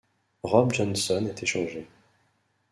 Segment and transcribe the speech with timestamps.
[0.43, 1.87] Rob Johnson est échangé.